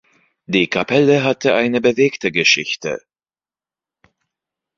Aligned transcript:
Die 0.47 0.67
Kapelle 0.67 1.23
hatte 1.23 1.53
eine 1.53 1.79
bewegte 1.79 2.31
Geschichte. 2.31 3.01